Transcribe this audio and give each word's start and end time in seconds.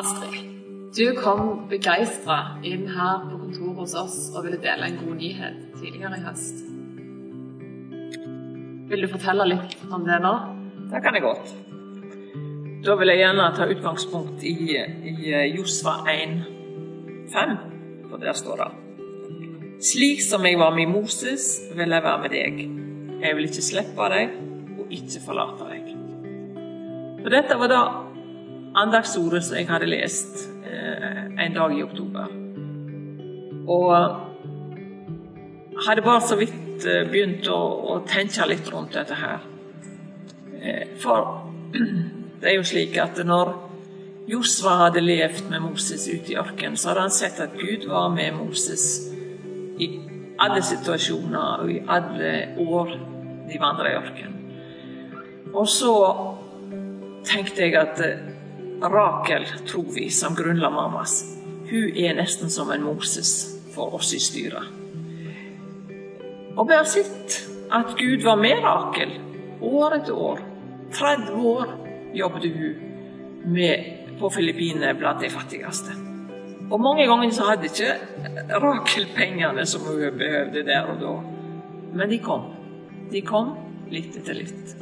Astrid, 0.00 0.44
du 0.96 1.10
kom 1.12 1.66
begeistra 1.68 2.36
inn 2.64 2.86
her 2.88 3.26
på 3.26 3.36
kontoret 3.36 3.82
hos 3.82 3.94
oss 4.00 4.14
og 4.32 4.46
ville 4.46 4.56
dele 4.62 4.86
en 4.88 4.96
god 4.96 5.18
nyhet 5.18 5.58
tidligere 5.76 6.16
i 6.16 6.22
høst. 6.24 6.62
Vil 8.88 9.04
du 9.04 9.10
fortelle 9.12 9.44
litt 9.50 9.76
om 9.92 10.06
det 10.08 10.16
nå? 10.24 10.32
Det 10.88 11.02
kan 11.04 11.18
jeg 11.18 11.26
godt. 11.26 11.52
Da 12.86 12.96
vil 12.96 13.12
jeg 13.12 13.20
gjerne 13.20 13.50
ta 13.58 13.68
utgangspunkt 13.68 14.48
i, 14.48 14.56
i 14.80 15.36
Josva 15.52 15.98
1, 16.08 16.36
5, 17.34 17.56
for 18.08 18.24
der 18.24 18.40
står 18.40 18.64
det 18.64 18.72
Slik 19.84 20.24
som 20.24 20.48
jeg 20.48 20.56
var 20.60 20.72
med 20.76 20.88
Moses, 20.96 21.50
vil 21.76 21.92
jeg 21.92 22.08
være 22.08 22.24
med 22.24 22.38
deg. 22.38 22.62
Jeg 23.20 23.36
vil 23.36 23.52
ikke 23.52 23.68
slippe 23.68 24.12
deg 24.16 24.38
og 24.80 24.96
ikke 24.96 25.26
forlate 25.28 25.68
deg. 25.74 25.92
Og 27.20 27.34
dette 27.36 27.60
var 27.60 27.68
da 27.68 27.82
andagsordet 28.74 29.44
som 29.44 29.56
jeg 29.58 29.68
hadde 29.68 29.88
lest 29.90 30.44
eh, 30.66 31.44
en 31.44 31.54
dag 31.54 31.74
i 31.78 31.82
oktober. 31.82 32.26
Og 33.70 33.90
hadde 35.86 36.02
bare 36.04 36.26
så 36.26 36.36
vidt 36.38 36.86
eh, 36.86 37.06
begynt 37.10 37.48
å, 37.50 37.58
å, 37.94 37.98
tenke 38.08 38.46
litt 38.48 38.68
rundt 38.72 38.94
dette 38.98 39.16
her. 39.18 39.46
Eh, 40.60 40.96
for 41.00 41.50
det 42.40 42.52
er 42.52 42.58
jo 42.58 42.66
slik 42.66 42.98
at 43.00 43.20
når 43.26 43.54
Josva 44.30 44.76
hadde 44.84 45.02
levd 45.02 45.48
med 45.50 45.64
Moses 45.64 46.06
ute 46.06 46.34
i 46.34 46.38
ørkenen, 46.38 46.78
så 46.78 46.92
hadde 46.92 47.06
han 47.08 47.14
sett 47.14 47.40
at 47.42 47.56
Gud 47.58 47.88
var 47.90 48.10
med 48.14 48.36
Moses 48.36 48.84
i 49.80 49.88
alle 50.40 50.62
situasjoner 50.64 51.64
og 51.64 51.72
i 51.72 51.80
alle 51.88 52.34
år 52.62 52.92
de 53.50 53.58
vandra 53.60 53.90
i 53.90 53.96
ørkenen. 53.98 54.36
Og 55.50 55.66
så 55.68 55.94
tenkte 57.26 57.64
jeg 57.64 57.74
at 57.80 57.98
eh, 58.04 58.20
Rakel, 58.82 59.46
tror 59.66 59.94
vi, 59.94 60.10
som 60.10 60.34
grunnla 60.34 60.70
mammas, 60.70 61.24
hun 61.70 61.96
er 61.96 62.14
nesten 62.16 62.50
som 62.50 62.70
en 62.70 62.82
Moses 62.82 63.32
for 63.74 63.94
oss 63.94 64.14
i 64.16 64.20
styret. 64.20 64.64
Og 66.56 66.68
vi 66.68 66.74
har 66.74 66.88
sett 66.88 67.36
at 67.70 67.92
Gud 67.98 68.24
var 68.24 68.40
med 68.40 68.64
Rakel 68.64 69.12
år 69.60 69.94
etter 70.00 70.16
år. 70.16 70.40
30 70.92 71.32
år 71.46 71.74
jobbet 72.16 72.48
hun 72.54 72.74
med 73.52 73.84
på 74.18 74.30
Filippinene 74.30 74.94
blant 74.98 75.20
de 75.20 75.30
fattigste. 75.30 75.94
Og 76.70 76.80
mange 76.80 77.06
ganger 77.06 77.30
så 77.30 77.50
hadde 77.50 77.68
ikke 77.68 77.94
Rakel 78.64 79.06
pengene 79.14 79.66
som 79.66 79.86
hun 79.86 80.18
behøvde 80.18 80.64
der 80.66 80.88
og 80.90 81.00
da. 81.00 81.14
Men 81.94 82.10
de 82.10 82.18
kom. 82.24 82.48
De 83.12 83.22
kom 83.26 83.54
litt 83.90 84.16
etter 84.16 84.38
litt. 84.38 84.76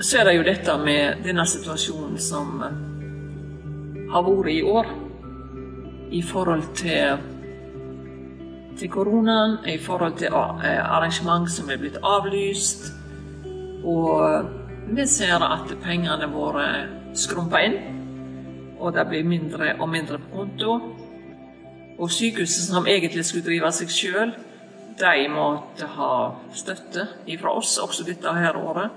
Så 0.00 0.20
er 0.20 0.30
det 0.30 0.38
jo 0.38 0.46
dette 0.46 0.76
med 0.80 1.24
denne 1.26 1.44
situasjonen 1.46 2.18
som 2.22 2.62
har 4.10 4.26
vært 4.26 4.50
i 4.52 4.62
år 4.66 4.88
i 6.10 6.22
forhold 6.22 6.62
til, 6.74 7.20
til 8.78 8.90
koronaen, 8.90 9.58
i 9.68 9.78
forhold 9.78 10.16
til 10.18 10.34
eh, 10.34 10.80
arrangement 10.96 11.50
som 11.50 11.70
er 11.70 11.78
blitt 11.78 12.00
avlyst. 12.02 12.90
Og 13.84 14.50
vi 14.90 15.06
ser 15.06 15.42
at 15.46 15.70
pengene 15.84 16.26
våre 16.32 16.66
skrumper 17.14 17.66
inn, 17.68 17.78
og 18.80 18.94
det 18.96 19.06
blir 19.08 19.28
mindre 19.28 19.74
og 19.78 19.88
mindre 19.88 20.18
på 20.18 20.36
konto. 20.36 20.78
Og 22.00 22.10
sykehuset 22.10 22.70
som 22.70 22.88
egentlig 22.88 23.24
skulle 23.28 23.46
drive 23.46 23.70
seg 23.76 23.92
sjøl, 23.92 24.32
de 25.00 25.28
måtte 25.32 25.86
ha 25.96 26.12
støtte 26.56 27.06
fra 27.40 27.54
oss 27.56 27.78
også 27.78 28.04
dette 28.08 28.32
her 28.34 28.56
året. 28.56 28.90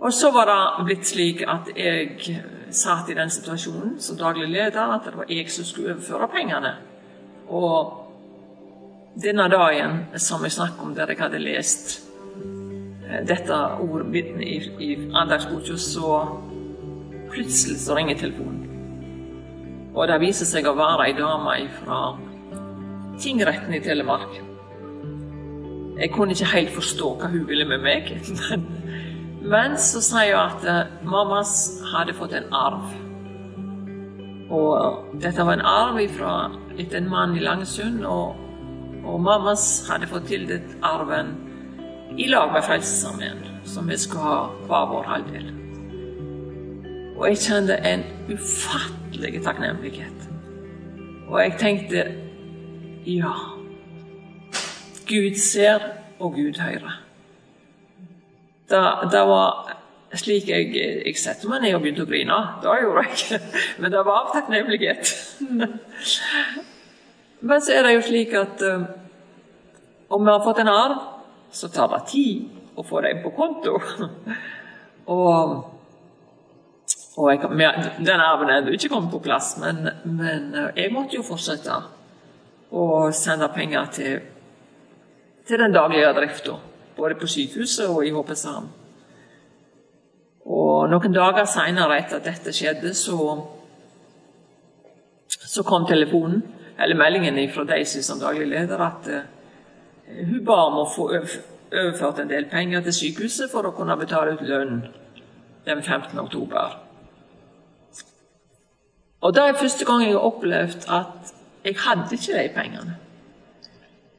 Og 0.00 0.12
så 0.14 0.30
var 0.30 0.46
det 0.46 0.84
blitt 0.86 1.06
slik 1.06 1.42
at 1.42 1.70
jeg 1.74 2.36
satt 2.70 3.08
i 3.10 3.16
den 3.18 3.30
situasjonen 3.30 3.96
som 4.02 4.18
daglig 4.18 4.46
leder 4.48 4.94
at 4.94 5.08
det 5.08 5.16
var 5.16 5.30
jeg 5.32 5.50
som 5.50 5.66
skulle 5.66 5.96
overføre 5.96 6.28
pengene. 6.30 6.74
Og 7.48 8.04
denne 9.22 9.48
dagen 9.50 10.04
som 10.16 10.44
jeg 10.44 10.54
snakket 10.54 10.84
om, 10.84 10.94
der 10.94 11.10
jeg 11.10 11.18
hadde 11.18 11.42
lest 11.42 11.96
eh, 13.08 13.24
dette 13.26 13.58
ordbiten 13.82 14.42
i, 14.42 14.58
i 14.78 14.90
andagsboka, 15.14 15.76
så 15.76 16.20
plutselig 17.32 17.80
så 17.80 17.96
ringer 17.98 18.18
telefonen. 18.18 18.64
Og 19.94 20.06
det 20.08 20.20
viser 20.22 20.46
seg 20.46 20.68
å 20.68 20.76
være 20.78 21.08
ei 21.08 21.16
dame 21.18 21.56
fra 21.80 22.02
tingretten 23.18 23.74
i 23.74 23.82
Telemark. 23.82 24.36
Jeg 25.98 26.12
kunne 26.14 26.36
ikke 26.36 26.52
helt 26.52 26.70
forstå 26.76 27.14
hva 27.18 27.32
hun 27.32 27.48
ville 27.48 27.66
med 27.66 27.82
meg. 27.82 28.12
men 28.52 28.68
men 29.42 29.76
så 29.78 30.00
sier 30.02 30.34
hun 30.34 30.50
at 30.50 30.64
uh, 30.66 31.04
mammas 31.06 31.52
hadde 31.92 32.16
fått 32.16 32.34
en 32.36 32.48
arv. 32.54 32.88
Og 34.50 35.14
dette 35.22 35.44
var 35.44 35.58
en 35.58 35.66
arv 35.68 36.00
fra 36.16 36.32
etter 36.78 36.98
en 37.00 37.10
mann 37.10 37.36
i 37.36 37.42
Langesund. 37.44 38.04
Og, 38.08 38.36
og 39.04 39.20
mammas 39.22 39.86
hadde 39.88 40.08
fått 40.10 40.28
tildelt 40.32 40.74
arven 40.82 41.34
i 42.18 42.26
lag 42.28 42.52
med 42.52 42.64
Frelsesarmeen, 42.66 43.44
som 43.68 43.88
vi 43.88 43.98
skulle 44.00 44.24
ha 44.24 44.38
hver 44.66 44.88
vår 44.92 45.10
halvdel. 45.12 45.50
Og 47.18 47.28
jeg 47.28 47.42
kjente 47.44 47.76
en 47.86 48.06
ufattelig 48.30 49.42
takknemlighet. 49.44 50.28
Og 51.28 51.40
jeg 51.42 51.58
tenkte 51.60 52.06
ja, 53.08 53.34
Gud 55.08 55.36
ser, 55.40 55.84
og 56.18 56.34
Gud 56.34 56.60
hører. 56.60 57.07
Det, 58.68 58.80
det 59.12 59.20
var 59.28 59.76
slik 60.16 60.48
jeg, 60.48 60.72
jeg 60.76 61.16
satte 61.20 61.48
meg 61.50 61.62
ned 61.64 61.76
og 61.76 61.82
begynte 61.84 62.04
å 62.04 62.08
grine. 62.08 62.38
Det 62.62 62.74
gjorde 62.82 63.04
jeg 63.06 63.40
men 63.80 63.92
det 63.92 64.04
var 64.06 64.24
av 64.24 64.32
takknemlighet. 64.36 65.12
Men 67.38 67.62
så 67.62 67.70
er 67.70 67.84
det 67.86 67.92
jo 67.94 68.00
slik 68.02 68.32
at 68.34 68.62
um, 68.66 68.88
om 70.10 70.24
vi 70.26 70.32
har 70.32 70.40
fått 70.42 70.58
en 70.58 70.70
arv, 70.72 70.96
så 71.54 71.68
tar 71.70 71.92
det 71.92 72.00
tid 72.10 72.48
å 72.74 72.82
få 72.82 72.98
det 73.04 73.12
inn 73.14 73.20
på 73.22 73.30
konto. 73.36 73.76
og, 75.14 75.52
og 77.14 77.30
jeg, 77.30 77.84
den 78.02 78.24
arven 78.24 78.50
er 78.50 78.72
ikke 78.74 78.90
kommet 78.90 79.14
på 79.14 79.22
plass, 79.22 79.52
men, 79.62 79.86
men, 80.02 80.50
uh, 80.56 80.72
jeg 80.74 80.90
måtte 80.96 81.20
jo 81.20 81.28
fortsette 81.28 81.78
å 82.74 82.88
sende 83.14 83.46
penger 83.54 83.94
til, 83.94 84.18
til 85.46 85.62
den 85.62 85.78
daglige 85.78 86.10
drifta 86.18 86.58
både 86.98 87.18
på 87.20 87.30
sykehuset 87.30 87.88
og 87.88 88.04
i 88.06 88.12
HPSAM. 88.12 88.68
Og 90.48 90.88
noen 90.90 91.14
dager 91.14 91.48
seinere, 91.48 91.98
etter 92.00 92.20
at 92.20 92.28
dette 92.28 92.54
skjedde, 92.56 92.94
så, 92.96 93.16
så, 95.28 95.64
kom 95.66 95.86
telefonen, 95.88 96.42
eller 96.78 96.96
meldingen 96.96 97.40
fra 97.52 97.66
Daisy 97.68 98.00
som 98.04 98.20
daglig 98.20 98.48
leder, 98.48 98.80
at 98.80 99.08
uh, 99.12 99.22
hun 100.30 100.44
ba 100.46 100.60
om 100.68 100.80
å 100.82 100.88
få 100.88 101.10
overført 101.12 102.22
en 102.22 102.30
del 102.30 102.48
penger 102.48 102.86
til 102.86 102.96
sykehuset 102.96 103.50
for 103.52 103.68
å 103.68 103.74
kunne 103.76 103.98
betale 104.00 104.38
ut 104.38 104.44
lønn 104.48 104.78
den 105.68 105.82
15. 105.82 106.16
oktober. 106.18 106.78
Og 109.20 109.34
det 109.34 109.42
er 109.42 109.58
første 109.58 109.84
gang 109.84 110.04
jeg 110.04 110.14
har 110.14 110.24
opplevd 110.30 110.86
at 110.94 111.34
jeg 111.66 111.76
hadde 111.82 112.14
ikke 112.14 112.38
de 112.38 112.48
pengene. 112.54 112.96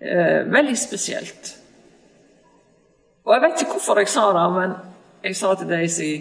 Eh, 0.02 0.52
veldig 0.52 0.78
spesielt. 0.78 1.59
Og 3.30 3.36
jeg 3.36 3.42
vet 3.44 3.62
ikke 3.62 3.76
hvorfor 3.78 4.00
jeg 4.02 4.10
sa 4.10 4.24
det, 4.34 4.44
men 4.56 4.72
jeg 5.24 5.36
sa 5.38 5.54
til 5.54 5.70
Daisy 5.70 6.14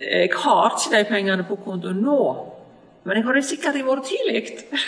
jeg 0.00 0.30
har 0.32 0.72
ikke 0.72 0.96
de 0.96 1.08
pengene 1.08 1.44
på 1.44 1.58
konto 1.60 1.92
nå, 1.92 2.20
men 3.04 3.16
jeg 3.16 3.24
har 3.24 3.36
det 3.36 3.44
sikkert 3.44 3.76
i 3.76 3.82
morgen 3.84 4.04
tidlig. 4.04 4.64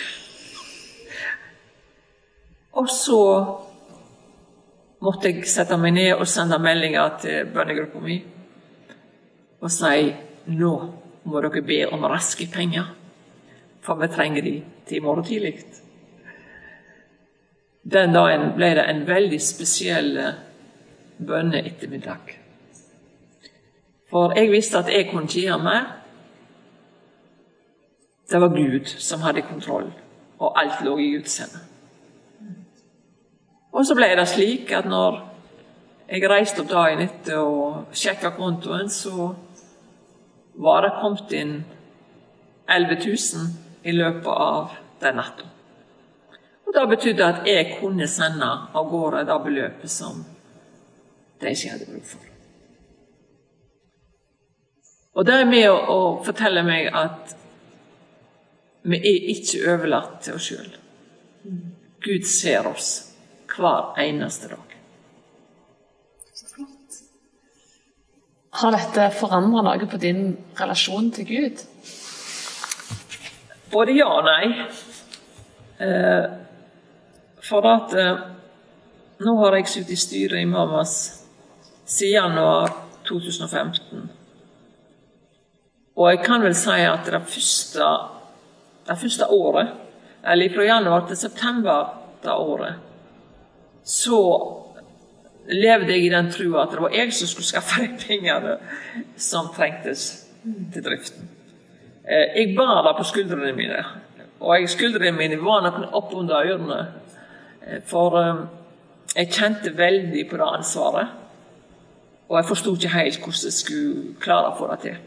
og 2.81 2.89
så 2.89 3.19
måtte 5.05 5.29
jeg 5.29 5.45
sette 5.49 5.77
meg 5.77 5.93
ned 5.93 6.15
og 6.15 6.25
sende 6.27 6.57
meldinger 6.59 7.13
til 7.21 7.53
bønnegruppa 7.53 8.01
mi 8.01 8.17
og 9.61 9.71
si 9.73 10.09
nå 10.49 10.73
må 11.29 11.45
dere 11.45 11.63
be 11.65 11.79
om 11.91 12.09
raske 12.09 12.49
penger, 12.53 12.89
for 13.81 14.01
vi 14.01 14.09
trenger 14.13 14.41
de 14.41 14.55
til 14.87 14.97
i 14.97 15.05
morgen 15.05 15.25
tidlig. 15.25 15.55
Den 17.85 18.13
dagen 18.13 18.51
ble 18.57 18.73
det 18.77 18.89
en 18.89 19.07
veldig 19.07 19.41
spesiell 19.41 20.11
bønneettermiddag. 21.19 22.35
For 24.09 24.33
jeg 24.39 24.51
visste 24.51 24.77
at 24.77 24.91
jeg 24.93 25.09
kunne 25.11 25.23
ikke 25.27 25.41
gjøre 25.41 25.63
mer. 25.63 25.87
Det 28.31 28.41
var 28.41 28.47
Gud 28.47 28.85
som 28.85 29.21
hadde 29.21 29.41
kontroll, 29.41 29.91
og 30.39 30.61
alt 30.61 30.83
lå 30.85 30.97
i 30.97 31.11
Guds 31.15 31.37
hender. 31.37 31.63
Og 33.71 33.85
så 33.85 33.95
ble 33.95 34.07
det 34.17 34.27
slik 34.27 34.71
at 34.71 34.87
når 34.89 35.19
jeg 36.09 36.29
reiste 36.29 36.63
opp 36.63 36.71
dagen 36.71 37.03
etter 37.03 37.39
og 37.39 37.91
sjekka 37.95 38.31
kontoen, 38.35 38.89
så 38.89 39.33
var 40.57 40.81
det 40.81 40.95
kommet 41.01 41.33
inn 41.35 41.53
11 42.67 42.97
000 43.05 43.51
i 43.83 43.93
løpet 43.95 44.31
av 44.33 44.73
den 45.01 45.15
natta. 45.15 45.45
Og 46.67 46.73
Det 46.73 46.89
betydde 46.89 47.25
at 47.25 47.47
jeg 47.47 47.77
kunne 47.79 48.07
sende 48.07 48.47
av 48.73 48.89
gårde 48.91 49.23
det 49.27 49.37
beløpet 49.43 49.91
som 49.91 50.25
de 51.41 51.53
ikke 51.53 51.73
hadde 51.73 51.89
bruk 51.89 52.05
for. 52.05 52.33
Og 55.17 55.25
det 55.25 55.33
er 55.33 55.49
med 55.49 55.65
å, 55.71 55.77
å 55.77 55.99
fortelle 56.25 56.61
meg 56.65 56.91
at 56.93 57.33
vi 58.87 58.99
er 59.01 59.29
ikke 59.33 59.63
overlatt 59.73 60.19
til 60.23 60.37
oss 60.37 60.49
sjøl. 60.51 60.69
Gud 62.05 62.27
ser 62.29 62.69
oss 62.69 62.91
hver 63.49 63.97
eneste 63.99 64.51
dag. 64.53 64.75
Har 68.57 68.73
dette 68.73 69.09
forandra 69.13 69.61
noe 69.65 69.89
på 69.89 69.99
din 70.01 70.31
relasjon 70.57 71.11
til 71.13 71.27
Gud? 71.29 71.59
Både 73.73 73.97
ja 73.97 74.07
og 74.07 74.25
nei. 74.25 74.47
Eh, 75.83 76.25
for 77.45 77.67
at 77.69 77.93
eh, 77.93 78.23
nå 79.25 79.35
har 79.43 79.57
jeg 79.57 79.69
sittet 79.69 79.93
i 79.93 80.01
styret 80.01 80.41
i 80.41 80.49
Mamas 80.49 80.95
siden 81.87 82.13
januar 82.13 82.73
2015. 83.07 84.09
Og 85.97 86.09
jeg 86.11 86.21
kan 86.25 86.43
vel 86.43 86.55
si 86.55 86.83
at 86.85 87.07
det 87.09 87.21
første, 87.25 87.85
det 88.87 88.97
første 89.01 89.29
året, 89.33 89.71
eller 90.27 90.53
fra 90.53 90.67
januar 90.67 91.07
til 91.07 91.17
september 91.17 91.93
det 92.23 92.31
året, 92.31 92.75
så 93.83 94.19
levde 95.47 95.93
jeg 95.93 96.05
i 96.05 96.11
den 96.11 96.31
trua 96.31 96.65
at 96.65 96.75
det 96.75 96.83
var 96.83 96.93
jeg 96.93 97.13
som 97.13 97.27
skulle 97.31 97.47
skaffe 97.47 97.81
de 97.85 97.93
pengene 98.01 98.57
som 99.15 99.47
trengtes 99.55 100.27
til 100.73 100.83
driften. 100.83 101.29
Eh, 102.03 102.35
jeg 102.35 102.55
bar 102.57 102.83
det 102.83 102.97
på 102.97 103.07
skuldrene 103.07 103.53
mine, 103.55 103.79
og 104.39 104.69
skuldrene 104.69 105.15
mine 105.17 105.39
var 105.41 105.63
noen 105.63 105.87
opp 105.95 106.13
under 106.15 106.51
ørene. 106.51 106.81
Eh, 107.63 107.79
for 107.87 108.19
eh, 108.19 108.43
jeg 109.15 109.31
kjente 109.33 109.73
veldig 109.77 110.27
på 110.29 110.37
det 110.37 110.51
ansvaret, 110.59 111.15
og 112.27 112.37
jeg 112.37 112.47
forsto 112.49 112.73
ikke 112.75 112.93
helt 112.93 113.19
hvordan 113.23 113.47
jeg 113.47 113.55
skulle 113.55 114.15
klare 114.21 114.51
å 114.51 114.57
få 114.57 114.69
det 114.71 114.79
til. 114.83 114.97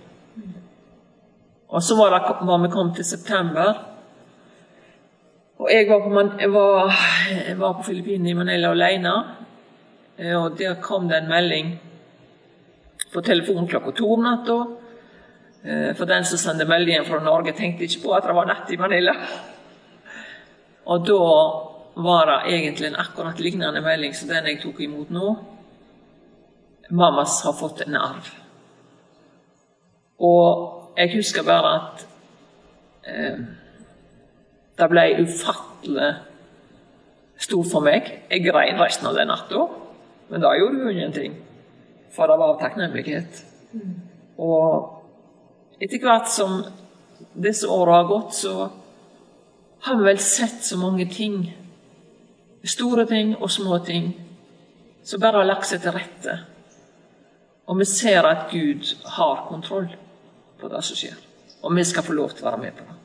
Og 1.71 1.83
så 1.87 1.95
var, 1.99 2.17
det, 2.17 2.37
var 2.49 2.63
vi 2.63 2.73
kommet 2.73 2.97
til 2.99 3.07
september, 3.07 3.85
og 5.61 5.69
jeg 5.71 5.87
var 5.91 6.01
på, 6.03 6.23
jeg 6.41 6.53
var, 6.55 6.95
var 7.61 7.75
på 7.77 7.87
Filippinene 7.91 8.33
i 8.33 8.39
Manila 8.39 8.71
alene. 8.73 9.13
Og 10.41 10.57
der 10.57 10.79
kom 10.81 11.09
det 11.09 11.19
en 11.21 11.29
melding 11.29 11.75
på 13.13 13.21
telefonen 13.25 13.69
klokka 13.69 13.93
to 13.97 14.09
om 14.15 14.25
natta 14.25 14.57
Eh, 15.63 15.95
for 15.97 16.05
den 16.05 16.25
som 16.25 16.39
sendte 16.39 16.65
meldingen 16.65 17.05
fra 17.05 17.19
Norge, 17.21 17.53
tenkte 17.53 17.85
ikke 17.85 18.07
på 18.07 18.13
at 18.17 18.25
det 18.25 18.35
var 18.35 18.47
natt 18.49 18.71
i 18.73 18.79
Manila. 18.81 19.13
Og 20.89 21.03
da 21.05 21.25
var 22.01 22.31
det 22.31 22.55
egentlig 22.55 22.89
en 22.89 23.01
akkurat 23.03 23.41
lignende 23.41 23.83
melding 23.85 24.15
som 24.17 24.31
den 24.31 24.49
jeg 24.49 24.63
tok 24.63 24.81
imot 24.81 25.11
nå. 25.13 25.35
Mammas 26.91 27.43
har 27.45 27.53
fått 27.53 27.81
en 27.87 27.97
arv. 27.97 28.31
Og 30.21 30.95
jeg 30.97 31.15
husker 31.15 31.47
bare 31.47 31.71
at 31.77 32.03
eh, 33.09 33.39
det 34.79 34.89
ble 34.91 35.05
ufattelig 35.23 36.11
stort 37.41 37.71
for 37.73 37.85
meg. 37.85 38.11
Jeg 38.31 38.45
grein 38.45 38.81
resten 38.81 39.09
av 39.09 39.17
den 39.17 39.31
natta, 39.33 39.65
men 40.31 40.43
da 40.43 40.53
gjorde 40.59 40.83
hun 40.83 40.93
ingenting. 40.93 41.39
For 42.13 42.29
det 42.29 42.39
var 42.41 42.59
takknemlighet. 42.61 43.41
Mm. 43.73 43.95
Og 44.43 45.81
etter 45.81 46.03
hvert 46.03 46.29
som 46.29 46.61
disse 47.39 47.69
åra 47.71 48.01
har 48.01 48.11
gått, 48.11 48.35
så 48.35 48.69
har 49.87 49.97
vi 49.97 50.09
vel 50.11 50.19
sett 50.21 50.65
så 50.65 50.77
mange 50.77 51.07
ting, 51.09 51.45
store 52.65 53.07
ting 53.09 53.37
og 53.39 53.51
små 53.51 53.79
ting, 53.87 54.13
som 55.05 55.21
bare 55.23 55.41
har 55.41 55.49
lagt 55.49 55.71
seg 55.71 55.81
til 55.81 55.95
rette. 55.97 56.35
Og 57.71 57.79
vi 57.79 57.87
ser 57.87 58.27
at 58.27 58.49
Gud 58.51 58.89
har 59.07 59.45
kontroll 59.49 59.91
på 60.61 60.69
det 60.69 60.83
som 60.85 60.99
skjer. 60.99 61.19
Og 61.63 61.77
vi 61.77 61.85
skal 61.87 62.03
få 62.03 62.17
lov 62.17 62.33
til 62.35 62.43
å 62.43 62.51
være 62.51 62.63
med 62.65 62.75
på 62.75 62.87
det. 62.89 62.97